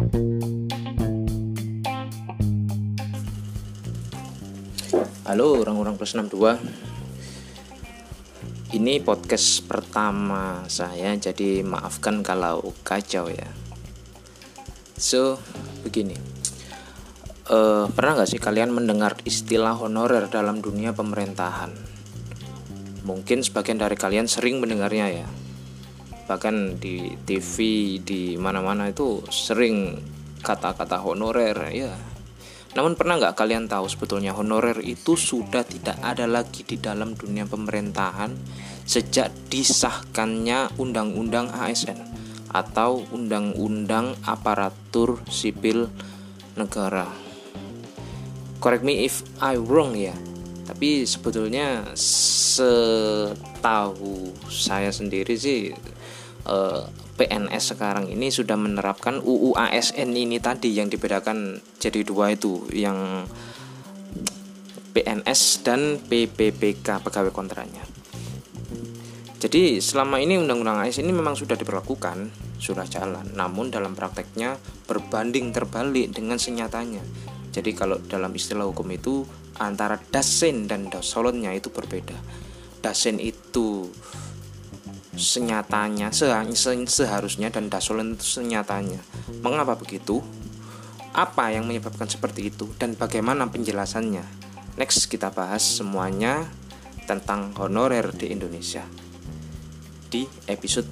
[0.00, 0.16] Halo
[5.60, 6.56] orang-orang plus 62
[8.80, 13.52] Ini podcast pertama saya Jadi maafkan kalau kacau ya.
[14.96, 15.36] So
[15.84, 16.16] begini.
[17.52, 21.76] Uh, Pernah gak sih kalian mendengar istilah honorer dalam dunia pemerintahan?
[23.04, 25.28] Mungkin sebagian dari kalian sering mendengarnya ya
[26.30, 27.56] Bahkan di TV
[27.98, 29.98] di mana-mana itu sering
[30.46, 31.90] kata-kata honorer ya
[32.70, 37.42] namun pernah nggak kalian tahu sebetulnya honorer itu sudah tidak ada lagi di dalam dunia
[37.42, 38.30] pemerintahan
[38.86, 41.98] sejak disahkannya Undang-Undang ASN
[42.54, 45.90] atau Undang-Undang Aparatur Sipil
[46.54, 47.10] Negara.
[48.62, 50.14] Correct me if I wrong ya.
[50.70, 53.10] Tapi sebetulnya setahu
[54.46, 55.74] saya sendiri sih
[56.46, 56.82] eh,
[57.20, 63.28] PNS sekarang ini sudah menerapkan UU ASN ini tadi yang dibedakan jadi dua itu yang
[64.90, 67.84] PNS dan PPPK pegawai kontraknya.
[69.40, 72.28] Jadi selama ini undang-undang ASN ini memang sudah diberlakukan,
[72.60, 73.24] sudah jalan.
[73.32, 77.00] Namun dalam prakteknya berbanding terbalik dengan senyatanya.
[77.48, 79.24] Jadi kalau dalam istilah hukum itu
[79.56, 82.16] antara dasen dan dasolonnya itu berbeda.
[82.84, 83.88] Dasen itu
[85.20, 86.26] senyatanya se
[86.56, 88.98] se seharusnya dan dasolen itu senyatanya.
[89.44, 90.24] Mengapa begitu?
[91.12, 92.70] Apa yang menyebabkan seperti itu?
[92.80, 94.24] Dan bagaimana penjelasannya?
[94.80, 96.48] Next kita bahas semuanya
[97.04, 98.86] tentang honorer di Indonesia
[100.10, 100.90] di episode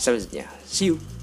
[0.00, 0.48] selanjutnya.
[0.64, 1.17] See you